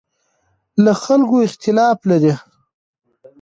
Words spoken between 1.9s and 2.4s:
لري.